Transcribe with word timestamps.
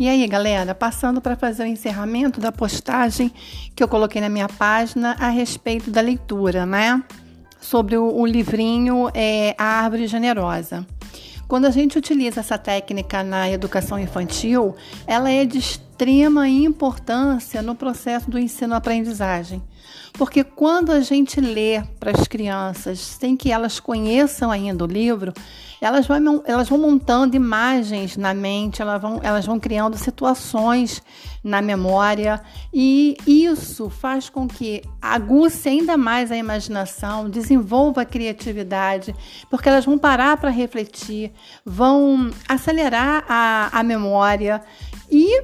E 0.00 0.08
aí, 0.08 0.26
galera, 0.26 0.74
passando 0.74 1.20
para 1.20 1.36
fazer 1.36 1.64
o 1.64 1.66
encerramento 1.66 2.40
da 2.40 2.50
postagem 2.50 3.30
que 3.76 3.82
eu 3.82 3.86
coloquei 3.86 4.18
na 4.18 4.30
minha 4.30 4.48
página 4.48 5.14
a 5.20 5.28
respeito 5.28 5.90
da 5.90 6.00
leitura, 6.00 6.64
né? 6.64 7.04
Sobre 7.60 7.98
o, 7.98 8.10
o 8.10 8.24
livrinho 8.24 9.10
é, 9.12 9.54
A 9.58 9.82
Árvore 9.82 10.06
Generosa. 10.06 10.86
Quando 11.46 11.66
a 11.66 11.70
gente 11.70 11.98
utiliza 11.98 12.40
essa 12.40 12.56
técnica 12.56 13.22
na 13.22 13.50
educação 13.50 13.98
infantil, 13.98 14.74
ela 15.06 15.30
é 15.30 15.44
de 15.44 15.58
extrema 16.00 16.48
importância 16.48 17.60
no 17.60 17.74
processo 17.74 18.30
do 18.30 18.38
ensino-aprendizagem. 18.38 19.62
Porque 20.14 20.42
quando 20.42 20.92
a 20.92 21.00
gente 21.00 21.40
lê 21.42 21.82
para 21.98 22.10
as 22.10 22.26
crianças 22.26 22.98
sem 22.98 23.36
que 23.36 23.52
elas 23.52 23.78
conheçam 23.78 24.50
ainda 24.50 24.82
o 24.82 24.86
livro, 24.86 25.30
elas 25.78 26.06
vão, 26.06 26.42
elas 26.46 26.70
vão 26.70 26.78
montando 26.78 27.36
imagens 27.36 28.16
na 28.16 28.32
mente, 28.32 28.80
elas 28.80 29.00
vão, 29.00 29.20
elas 29.22 29.44
vão 29.44 29.60
criando 29.60 29.96
situações 29.98 31.02
na 31.44 31.60
memória 31.60 32.40
e 32.72 33.16
isso 33.26 33.88
faz 33.90 34.28
com 34.28 34.48
que 34.48 34.82
aguce 35.00 35.68
ainda 35.68 35.96
mais 35.96 36.32
a 36.32 36.36
imaginação, 36.36 37.28
desenvolva 37.28 38.02
a 38.02 38.06
criatividade, 38.06 39.14
porque 39.50 39.68
elas 39.68 39.84
vão 39.84 39.98
parar 39.98 40.38
para 40.38 40.50
refletir, 40.50 41.32
vão 41.64 42.30
acelerar 42.48 43.24
a, 43.28 43.70
a 43.72 43.82
memória 43.82 44.62
e 45.10 45.42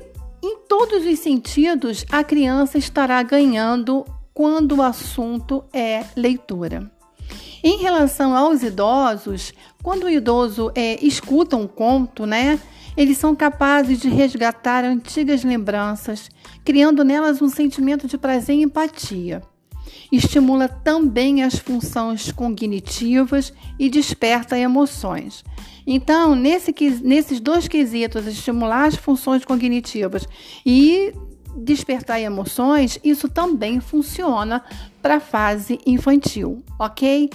todos 0.78 1.06
os 1.06 1.18
sentidos, 1.20 2.04
a 2.12 2.22
criança 2.22 2.76
estará 2.76 3.22
ganhando 3.22 4.04
quando 4.34 4.76
o 4.76 4.82
assunto 4.82 5.64
é 5.72 6.04
leitura. 6.14 6.92
Em 7.64 7.78
relação 7.78 8.36
aos 8.36 8.62
idosos, 8.62 9.54
quando 9.82 10.04
o 10.04 10.10
idoso 10.10 10.70
é, 10.74 11.02
escuta 11.02 11.56
um 11.56 11.66
conto, 11.66 12.26
né, 12.26 12.60
eles 12.94 13.16
são 13.16 13.34
capazes 13.34 13.98
de 13.98 14.10
resgatar 14.10 14.84
antigas 14.84 15.42
lembranças, 15.42 16.28
criando 16.62 17.02
nelas 17.02 17.40
um 17.40 17.48
sentimento 17.48 18.06
de 18.06 18.18
prazer 18.18 18.56
e 18.56 18.62
empatia. 18.62 19.40
Estimula 20.10 20.68
também 20.68 21.42
as 21.42 21.58
funções 21.58 22.30
cognitivas 22.32 23.52
e 23.78 23.88
desperta 23.88 24.58
emoções. 24.58 25.44
Então, 25.86 26.34
nesse, 26.34 26.74
nesses 27.02 27.40
dois 27.40 27.68
quesitos, 27.68 28.26
estimular 28.26 28.86
as 28.86 28.96
funções 28.96 29.44
cognitivas 29.44 30.26
e 30.64 31.12
despertar 31.56 32.20
emoções, 32.20 32.98
isso 33.02 33.28
também 33.28 33.80
funciona 33.80 34.62
para 35.00 35.16
a 35.16 35.20
fase 35.20 35.78
infantil, 35.86 36.62
ok? 36.78 37.30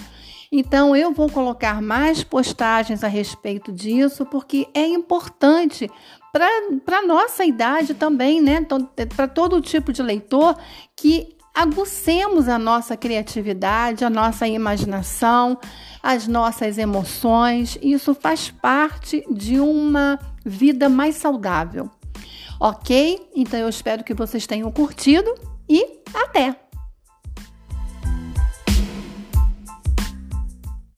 Então 0.54 0.94
eu 0.94 1.12
vou 1.12 1.30
colocar 1.30 1.80
mais 1.80 2.22
postagens 2.22 3.02
a 3.02 3.08
respeito 3.08 3.72
disso, 3.72 4.26
porque 4.26 4.68
é 4.74 4.86
importante 4.86 5.90
para 6.30 6.98
a 6.98 7.06
nossa 7.06 7.42
idade 7.42 7.94
também, 7.94 8.40
né? 8.40 8.64
Para 9.16 9.26
todo 9.26 9.62
tipo 9.62 9.94
de 9.94 10.02
leitor 10.02 10.54
que 10.94 11.34
agucemos 11.54 12.48
a 12.48 12.58
nossa 12.58 12.96
criatividade, 12.96 14.04
a 14.04 14.10
nossa 14.10 14.46
imaginação, 14.46 15.58
as 16.02 16.26
nossas 16.26 16.78
emoções. 16.78 17.78
Isso 17.82 18.14
faz 18.14 18.50
parte 18.50 19.24
de 19.30 19.58
uma 19.60 20.18
vida 20.44 20.88
mais 20.88 21.16
saudável 21.16 21.90
ok? 22.62 23.28
Então 23.34 23.58
eu 23.58 23.68
espero 23.68 24.04
que 24.04 24.14
vocês 24.14 24.46
tenham 24.46 24.70
curtido 24.70 25.34
e 25.68 26.00
até! 26.14 26.61